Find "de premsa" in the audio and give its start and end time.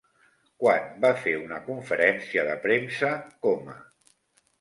2.47-3.13